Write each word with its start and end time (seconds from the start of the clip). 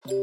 Halo, 0.00 0.16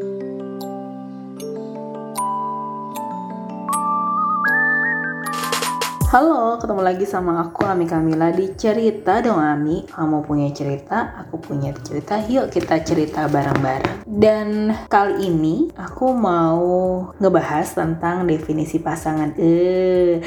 ketemu 6.58 6.82
lagi 6.82 7.06
sama 7.06 7.46
aku 7.46 7.62
Ami 7.62 7.86
Kamila 7.86 8.34
di 8.34 8.58
Cerita 8.58 9.22
Dong 9.22 9.38
Ami. 9.38 9.86
Kamu 9.86 10.26
punya 10.26 10.50
cerita, 10.50 11.14
aku 11.22 11.38
punya 11.38 11.78
cerita. 11.78 12.18
Yuk 12.26 12.50
kita 12.50 12.82
cerita 12.82 13.30
bareng-bareng. 13.30 14.02
Dan 14.10 14.74
kali 14.90 15.30
ini 15.30 15.70
aku 15.78 16.10
mau 16.10 17.14
ngebahas 17.22 17.78
tentang 17.78 18.26
definisi 18.26 18.82
pasangan. 18.82 19.38
Eh, 19.38 20.26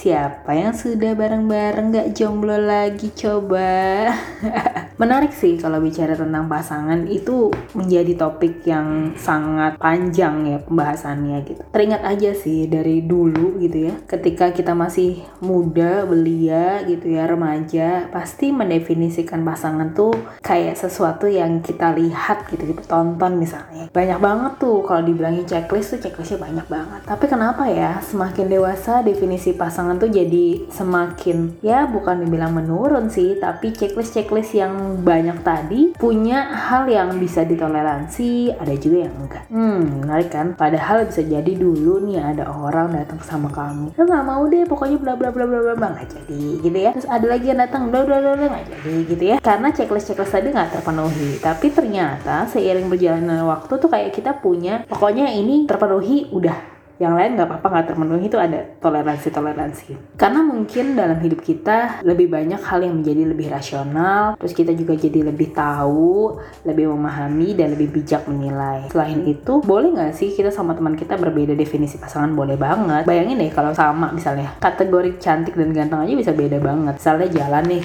siapa 0.00 0.56
yang 0.56 0.72
sudah 0.72 1.12
bareng-bareng 1.12 1.92
gak 1.92 2.16
jomblo 2.16 2.56
lagi 2.56 3.12
coba? 3.12 4.08
Menarik 5.00 5.36
sih 5.36 5.60
kalau 5.60 5.76
bicara 5.76 6.16
tentang 6.16 6.48
pasangan 6.48 7.04
itu 7.04 7.52
menjadi 7.76 8.16
topik 8.16 8.64
yang 8.64 9.12
sangat 9.20 9.76
panjang 9.76 10.48
ya 10.48 10.58
pembahasannya 10.64 11.44
gitu. 11.44 11.60
Teringat 11.68 12.00
aja 12.04 12.32
sih 12.32 12.64
dari 12.64 13.04
dulu 13.04 13.60
gitu 13.60 13.92
ya, 13.92 13.94
ketika 14.08 14.56
kita 14.56 14.72
masih 14.72 15.20
muda, 15.44 16.08
belia 16.08 16.80
gitu 16.88 17.12
ya, 17.12 17.28
remaja, 17.28 18.08
pasti 18.08 18.56
mendefinisikan 18.56 19.44
pasangan 19.44 19.92
tuh 19.92 20.16
kayak 20.40 20.80
sesuatu 20.80 21.28
yang 21.28 21.60
kita 21.60 21.92
lihat 21.92 22.48
gitu, 22.48 22.72
kita 22.72 22.88
tonton 22.88 23.36
misalnya. 23.36 23.92
Banyak 23.92 24.20
banget 24.20 24.52
tuh 24.56 24.80
kalau 24.84 25.04
dibilangin 25.04 25.44
checklist 25.44 25.96
tuh 25.96 26.00
checklistnya 26.08 26.40
banyak 26.40 26.66
banget. 26.68 27.00
Tapi 27.04 27.24
kenapa 27.28 27.68
ya 27.68 28.00
semakin 28.04 28.48
dewasa 28.52 29.00
definisi 29.04 29.56
pasangan 29.56 29.89
tuh 29.96 30.12
jadi 30.12 30.68
semakin 30.68 31.58
ya 31.64 31.88
bukan 31.88 32.22
dibilang 32.22 32.52
menurun 32.54 33.08
sih, 33.08 33.40
tapi 33.40 33.72
checklist-checklist 33.74 34.52
yang 34.54 35.00
banyak 35.00 35.40
tadi 35.42 35.96
punya 35.96 36.46
hal 36.52 36.86
yang 36.86 37.16
bisa 37.16 37.42
ditoleransi, 37.42 38.54
ada 38.60 38.74
juga 38.76 39.08
yang 39.08 39.14
enggak. 39.16 39.44
Hmm, 39.48 40.04
menarik 40.04 40.30
kan? 40.30 40.52
Padahal 40.54 41.08
bisa 41.08 41.24
jadi 41.24 41.52
dulu 41.56 42.04
nih 42.04 42.20
ada 42.20 42.46
orang 42.50 42.92
datang 42.92 43.18
sama 43.24 43.48
kamu, 43.50 43.96
lo 43.96 44.02
nggak 44.04 44.26
mau 44.26 44.42
deh, 44.46 44.64
pokoknya 44.68 44.98
bla 45.00 45.14
bla 45.16 45.32
bla 45.32 45.48
bla 45.48 45.58
bla 45.64 45.74
bla 45.74 45.88
nggak 45.96 46.08
jadi, 46.12 46.42
gitu 46.60 46.78
ya. 46.78 46.90
Terus 46.94 47.08
ada 47.08 47.26
lagi 47.26 47.46
yang 47.48 47.60
datang 47.62 47.88
bla 47.88 48.04
bla 48.04 48.18
bla 48.20 48.32
bla 48.36 48.46
nggak 48.50 48.66
jadi, 48.68 48.94
gitu 49.08 49.24
ya. 49.24 49.36
Karena 49.40 49.68
checklist 49.72 50.12
checklist 50.12 50.34
tadi 50.34 50.52
nggak 50.52 50.78
terpenuhi. 50.78 51.40
Tapi 51.40 51.66
ternyata 51.72 52.44
seiring 52.50 52.90
berjalannya 52.90 53.46
waktu 53.46 53.72
tuh 53.78 53.88
kayak 53.88 54.10
kita 54.12 54.36
punya, 54.42 54.82
pokoknya 54.84 55.32
ini 55.32 55.64
terpenuhi, 55.64 56.28
udah 56.34 56.79
yang 57.00 57.16
lain 57.16 57.34
nggak 57.34 57.48
apa-apa 57.48 57.66
nggak 57.72 57.86
terpenuhi. 57.90 58.28
Itu 58.28 58.36
ada 58.36 58.60
toleransi 58.78 59.28
toleransi 59.32 59.92
karena 60.20 60.40
mungkin 60.44 60.94
dalam 60.94 61.18
hidup 61.18 61.40
kita 61.40 62.04
lebih 62.04 62.28
banyak 62.28 62.60
hal 62.60 62.84
yang 62.84 63.00
menjadi 63.00 63.22
lebih 63.24 63.48
rasional 63.48 64.36
terus 64.36 64.52
kita 64.52 64.76
juga 64.76 64.94
jadi 64.94 65.24
lebih 65.32 65.56
tahu 65.56 66.36
lebih 66.68 66.92
memahami 66.92 67.56
dan 67.56 67.72
lebih 67.72 67.88
bijak 67.88 68.28
menilai. 68.28 68.92
Selain 68.92 69.24
itu 69.24 69.64
boleh 69.64 69.96
nggak 69.96 70.12
sih 70.12 70.36
kita 70.36 70.52
sama 70.52 70.76
teman 70.76 70.94
kita 70.94 71.16
berbeda 71.16 71.56
definisi 71.56 71.96
pasangan? 71.96 72.36
Boleh 72.36 72.60
banget. 72.60 73.08
Bayangin 73.08 73.40
deh 73.40 73.50
kalau 73.50 73.72
sama 73.72 74.12
misalnya 74.12 74.52
kategori 74.60 75.16
cantik 75.16 75.56
dan 75.56 75.72
ganteng 75.72 76.04
aja 76.04 76.12
bisa 76.12 76.32
beda 76.36 76.60
banget. 76.60 77.00
Misalnya 77.00 77.28
jalan 77.32 77.64
nih 77.64 77.82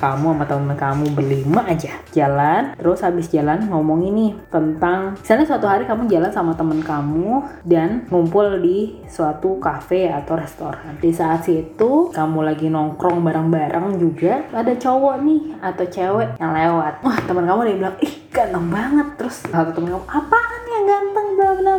kamu 0.00 0.32
sama 0.32 0.44
temen 0.48 0.72
kamu 0.72 1.04
berlima 1.12 1.60
aja 1.68 1.92
jalan. 2.16 2.72
Terus 2.80 3.04
habis 3.04 3.28
jalan 3.28 3.68
ngomong 3.68 4.00
ini 4.08 4.32
tentang 4.48 5.20
misalnya 5.20 5.46
suatu 5.46 5.68
hari 5.68 5.84
kamu 5.84 6.08
jalan 6.08 6.32
sama 6.32 6.56
temen 6.56 6.80
kamu 6.80 7.44
dan 7.68 8.08
ngumpul 8.08 8.56
di 8.64 8.96
suatu 9.04 9.60
cafe 9.60 10.08
atau 10.08 10.40
restoran. 10.40 10.96
Di 10.96 11.12
saat 11.12 11.44
situ 11.44 12.08
kamu 12.10 12.40
lagi 12.40 12.72
nongkrong 12.72 13.20
bareng-bareng 13.20 14.00
juga 14.00 14.48
ada 14.56 14.72
cowok 14.72 15.16
nih 15.20 15.42
atau 15.60 15.84
cewek 15.84 16.40
yang 16.40 16.52
lewat. 16.56 17.04
Wah 17.04 17.18
teman 17.28 17.44
kamu 17.44 17.60
dia 17.68 17.76
bilang 17.76 17.96
ih 18.00 18.14
ganteng 18.32 18.66
banget. 18.72 19.06
Terus 19.20 19.36
satu 19.44 19.70
temen 19.76 19.92
kamu 19.92 20.06
apaan 20.08 20.62
yang 20.64 20.84
ganteng 20.88 21.28
bla 21.36 21.50
bla 21.60 21.74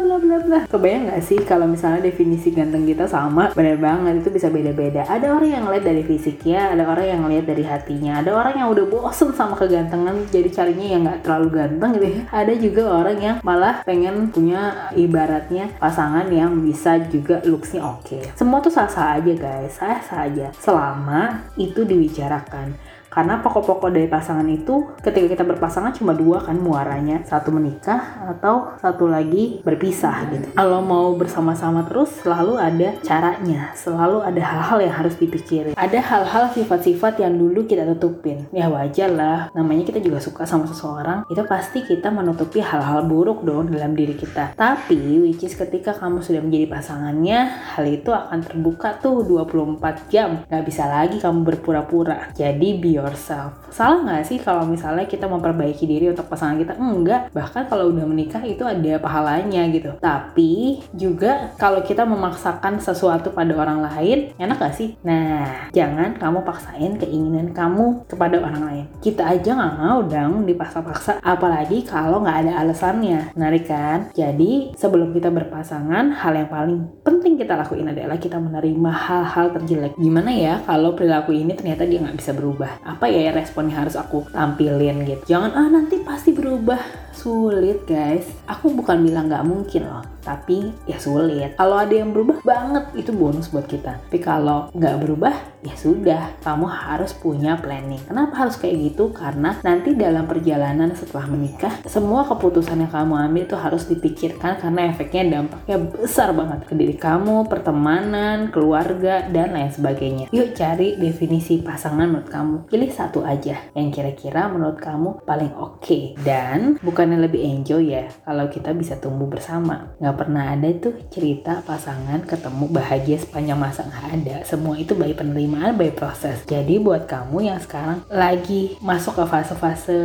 bla 0.52 0.68
kebayang 0.68 1.08
nggak 1.08 1.24
sih 1.24 1.40
kalau 1.48 1.64
misalnya 1.64 2.04
definisi 2.04 2.52
ganteng 2.52 2.84
kita 2.84 3.08
sama? 3.08 3.56
Bener 3.56 3.80
banget 3.80 4.20
itu 4.20 4.30
bisa 4.36 4.52
beda-beda. 4.52 5.08
Ada 5.08 5.32
orang 5.32 5.48
yang 5.48 5.64
ngeliat 5.64 5.86
dari 5.88 6.04
fisiknya 6.04 6.76
ada 6.76 6.84
orang 6.92 7.08
yang 7.08 7.20
ngeliat 7.24 7.46
dari 7.48 7.64
hatinya. 7.64 8.20
Ada 8.20 8.36
orang 8.36 8.56
yang 8.60 8.68
udah 8.76 8.86
bosen 8.92 9.32
sama 9.32 9.56
kegantengan 9.56 10.28
jadi 10.28 10.52
carinya 10.52 10.88
yang 10.92 11.02
nggak 11.08 11.24
terlalu 11.24 11.48
ganteng 11.56 11.90
gitu 11.96 12.08
ya. 12.20 12.22
Ada 12.36 12.54
juga 12.60 12.84
orang 12.92 13.18
yang 13.24 13.36
malah 13.48 13.80
pengen 13.88 14.28
punya 14.28 14.92
ibaratnya 14.92 15.72
pasangan 15.80 16.28
yang 16.28 16.60
bisa 16.60 17.00
juga 17.08 17.40
looksnya 17.48 17.80
oke. 17.80 18.04
Okay. 18.04 18.24
semua 18.36 18.60
tuh 18.60 18.76
sah-sah 18.76 19.24
aja 19.24 19.32
guys. 19.32 19.80
Sah-sah 19.80 20.28
aja. 20.28 20.52
Selama 20.60 21.48
itu 21.56 21.88
dibicarakan 21.88 22.76
karena 23.12 23.44
pokok-pokok 23.44 23.92
dari 23.92 24.08
pasangan 24.08 24.48
itu 24.48 24.88
ketika 25.04 25.28
kita 25.36 25.44
berpasangan 25.44 25.92
cuma 25.92 26.16
dua 26.16 26.40
kan 26.40 26.56
muaranya. 26.56 27.20
Satu 27.28 27.52
menikah 27.52 28.24
atau 28.32 28.80
satu 28.80 29.12
lagi 29.12 29.60
berpisah 29.68 30.32
gitu. 30.32 30.48
Kalau 30.56 30.80
mau 30.80 31.12
bersama-sama 31.20 31.84
terus 31.84 32.08
selalu 32.24 32.56
ada 32.56 32.96
caranya. 33.04 33.76
Selalu 33.76 34.24
ada 34.24 34.40
hal-hal 34.40 34.80
yang 34.88 34.96
harus 34.96 35.20
dipikirin. 35.20 35.76
Ada 35.76 36.00
hal-hal 36.00 36.56
sifat-sifat 36.56 37.20
yang 37.20 37.36
dulu 37.36 37.68
kita 37.68 37.84
tutupin. 37.84 38.48
Ya 38.56 38.72
wajar 38.72 39.12
lah. 39.12 39.40
Namanya 39.52 39.92
kita 39.92 40.00
juga 40.00 40.24
suka 40.24 40.48
sama 40.48 40.64
seseorang. 40.72 41.28
Itu 41.28 41.44
pasti 41.44 41.84
kita 41.84 42.16
menutupi 42.16 42.64
hal-hal 42.64 43.04
buruk 43.04 43.44
dong 43.44 43.76
dalam 43.76 43.92
diri 43.92 44.16
kita. 44.16 44.56
Tapi 44.56 45.20
which 45.20 45.44
is 45.44 45.60
ketika 45.60 45.92
kamu 46.00 46.24
sudah 46.24 46.40
menjadi 46.40 46.80
pasangannya, 46.80 47.40
hal 47.76 47.84
itu 47.92 48.16
akan 48.16 48.40
terbuka 48.40 48.96
tuh 49.04 49.28
24 49.28 50.08
jam. 50.08 50.48
Gak 50.48 50.64
bisa 50.64 50.88
lagi 50.88 51.20
kamu 51.20 51.44
berpura-pura. 51.44 52.32
Jadi 52.32 52.80
bio 52.80 53.01
yourself. 53.02 53.58
Salah 53.74 54.04
nggak 54.06 54.24
sih 54.28 54.38
kalau 54.38 54.68
misalnya 54.68 55.10
kita 55.10 55.26
memperbaiki 55.26 55.90
diri 55.90 56.12
untuk 56.12 56.30
pasangan 56.30 56.60
kita? 56.62 56.78
Enggak. 56.78 57.34
Bahkan 57.34 57.68
kalau 57.68 57.90
udah 57.90 58.06
menikah 58.06 58.44
itu 58.46 58.62
ada 58.62 59.02
pahalanya 59.02 59.66
gitu. 59.74 59.98
Tapi 59.98 60.84
juga 60.94 61.56
kalau 61.58 61.82
kita 61.82 62.06
memaksakan 62.06 62.78
sesuatu 62.78 63.34
pada 63.34 63.54
orang 63.56 63.82
lain, 63.82 64.36
enak 64.38 64.58
gak 64.60 64.76
sih? 64.76 64.94
Nah, 65.02 65.72
jangan 65.72 66.16
kamu 66.20 66.44
paksain 66.46 67.00
keinginan 67.00 67.56
kamu 67.56 68.06
kepada 68.06 68.38
orang 68.38 68.64
lain. 68.68 68.86
Kita 69.00 69.26
aja 69.26 69.56
nggak 69.56 69.78
mau 69.80 70.00
dong 70.06 70.46
dipaksa-paksa. 70.46 71.24
Apalagi 71.24 71.82
kalau 71.88 72.22
nggak 72.22 72.48
ada 72.48 72.52
alasannya. 72.62 73.34
Menarik 73.34 73.66
kan? 73.66 74.12
Jadi 74.14 74.76
sebelum 74.76 75.16
kita 75.16 75.32
berpasangan, 75.32 76.14
hal 76.14 76.34
yang 76.36 76.50
paling 76.52 76.80
penting 77.02 77.40
kita 77.40 77.58
lakuin 77.58 77.90
adalah 77.90 78.20
kita 78.20 78.38
menerima 78.38 78.92
hal-hal 78.92 79.56
terjelek. 79.56 79.96
Gimana 79.98 80.32
ya 80.34 80.60
kalau 80.68 80.94
perilaku 80.94 81.32
ini 81.34 81.56
ternyata 81.56 81.88
dia 81.88 82.04
nggak 82.04 82.18
bisa 82.20 82.32
berubah? 82.36 82.72
Apa 82.92 83.08
ya 83.08 83.32
respon 83.32 83.72
yang 83.72 83.88
harus 83.88 83.96
aku 83.96 84.28
tampilin 84.32 85.08
gitu. 85.08 85.24
Jangan 85.32 85.52
ah 85.56 85.68
nanti 85.72 86.04
pasti 86.04 86.36
berubah 86.36 87.11
sulit 87.14 87.84
guys 87.86 88.28
aku 88.48 88.74
bukan 88.74 89.04
bilang 89.04 89.28
nggak 89.28 89.48
mungkin 89.48 89.88
loh 89.88 90.06
tapi 90.22 90.72
ya 90.86 91.02
sulit. 91.02 91.58
Kalau 91.58 91.82
ada 91.82 91.92
yang 91.92 92.14
berubah 92.14 92.40
banget 92.46 92.86
itu 92.96 93.12
bonus 93.12 93.50
buat 93.50 93.66
kita. 93.66 94.00
Tapi 94.08 94.20
kalau 94.22 94.70
nggak 94.72 94.96
berubah 95.02 95.34
ya 95.62 95.76
sudah, 95.78 96.42
kamu 96.42 96.66
harus 96.70 97.12
punya 97.18 97.58
planning. 97.58 98.02
Kenapa 98.06 98.46
harus 98.46 98.58
kayak 98.58 98.94
gitu? 98.94 99.14
Karena 99.14 99.58
nanti 99.62 99.94
dalam 99.98 100.26
perjalanan 100.26 100.94
setelah 100.94 101.30
menikah, 101.30 101.74
semua 101.86 102.26
keputusan 102.26 102.86
yang 102.86 102.94
kamu 102.94 103.14
ambil 103.30 103.44
itu 103.46 103.58
harus 103.58 103.84
dipikirkan 103.90 104.58
karena 104.62 104.90
efeknya 104.94 105.42
dampaknya 105.42 105.78
besar 105.82 106.34
banget 106.34 106.66
ke 106.66 106.74
diri 106.78 106.96
kamu, 106.98 107.50
pertemanan, 107.50 108.50
keluarga, 108.54 109.26
dan 109.30 109.54
lain 109.54 109.70
sebagainya. 109.74 110.26
Yuk 110.34 110.54
cari 110.58 110.98
definisi 110.98 111.62
pasangan 111.62 112.10
menurut 112.10 112.30
kamu. 112.30 112.56
Pilih 112.70 112.90
satu 112.94 113.26
aja 113.26 113.58
yang 113.78 113.90
kira-kira 113.94 114.50
menurut 114.50 114.78
kamu 114.82 115.22
paling 115.26 115.54
oke. 115.58 115.82
Okay. 115.82 116.04
Dan 116.22 116.78
bukannya 117.02 117.18
lebih 117.26 117.42
enjoy 117.42 117.98
ya. 117.98 118.14
Kalau 118.22 118.46
kita 118.46 118.78
bisa 118.78 118.94
tumbuh 119.02 119.26
bersama. 119.26 119.90
Nggak 119.98 120.22
pernah 120.22 120.54
ada 120.54 120.70
tuh 120.78 120.94
cerita 121.10 121.66
pasangan 121.66 122.22
ketemu 122.30 122.70
bahagia 122.70 123.18
sepanjang 123.18 123.58
masa. 123.58 123.90
Nggak 123.90 124.06
ada. 124.22 124.36
Semua 124.46 124.78
itu 124.78 124.94
by 124.94 125.18
penerimaan 125.18 125.82
by 125.82 125.90
proses. 125.98 126.46
Jadi 126.46 126.78
buat 126.78 127.10
kamu 127.10 127.50
yang 127.50 127.58
sekarang 127.58 128.06
lagi 128.06 128.78
masuk 128.86 129.18
ke 129.18 129.26
fase-fase 129.26 129.98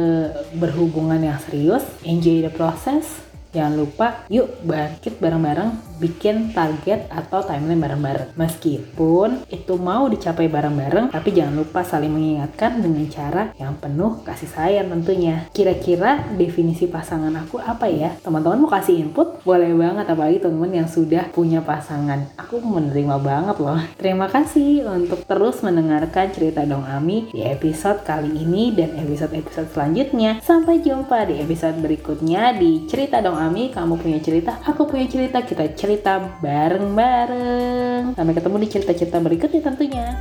berhubungan 0.57 1.21
yang 1.21 1.37
serius 1.45 1.85
enjoy 2.01 2.41
the 2.41 2.53
process. 2.57 3.21
Jangan 3.53 3.77
lupa 3.77 4.25
yuk 4.33 4.49
bangkit 4.65 5.21
bareng-bareng 5.21 5.86
bikin 5.97 6.53
target 6.53 7.09
atau 7.09 7.41
timeline 7.43 7.81
bareng-bareng. 7.81 8.29
Meskipun 8.37 9.49
itu 9.49 9.75
mau 9.81 10.07
dicapai 10.07 10.47
bareng-bareng, 10.47 11.11
tapi 11.11 11.33
jangan 11.33 11.57
lupa 11.57 11.81
saling 11.83 12.13
mengingatkan 12.13 12.85
dengan 12.85 13.05
cara 13.09 13.43
yang 13.57 13.75
penuh 13.81 14.21
kasih 14.23 14.51
sayang 14.51 14.93
tentunya. 14.93 15.49
Kira-kira 15.51 16.29
definisi 16.37 16.87
pasangan 16.87 17.33
aku 17.41 17.59
apa 17.61 17.89
ya? 17.89 18.13
Teman-teman 18.21 18.61
mau 18.61 18.71
kasih 18.71 19.01
input? 19.09 19.41
Boleh 19.43 19.73
banget, 19.73 20.07
apalagi 20.13 20.39
teman-teman 20.45 20.85
yang 20.85 20.89
sudah 20.89 21.33
punya 21.33 21.65
pasangan. 21.65 22.29
Aku 22.37 22.61
menerima 22.61 23.17
banget 23.21 23.57
loh. 23.59 23.81
Terima 23.97 24.29
kasih 24.29 24.85
untuk 24.87 25.25
terus 25.25 25.65
mendengarkan 25.65 26.29
cerita 26.31 26.63
Dong 26.69 26.85
Ami 26.85 27.33
di 27.33 27.41
episode 27.43 28.05
kali 28.05 28.45
ini 28.45 28.71
dan 28.77 28.93
episode-episode 29.01 29.73
selanjutnya. 29.73 30.39
Sampai 30.45 30.85
jumpa 30.85 31.25
di 31.27 31.41
episode 31.41 31.81
berikutnya 31.81 32.53
di 32.55 32.85
Cerita 32.85 33.25
Dong 33.25 33.41
Ami. 33.41 33.73
Kamu 33.73 33.97
punya 33.97 34.21
cerita, 34.21 34.61
aku 34.63 34.85
punya 34.85 35.09
cerita, 35.09 35.41
kita 35.41 35.65
cerita 35.73 35.86
cerita 35.87 36.19
bareng-bareng. 36.43 38.19
Sampai 38.19 38.35
ketemu 38.35 38.57
di 38.59 38.69
cerita-cerita 38.75 39.23
berikutnya 39.23 39.63
tentunya. 39.63 40.19